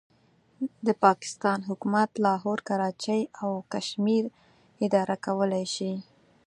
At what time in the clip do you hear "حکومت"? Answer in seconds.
1.69-2.09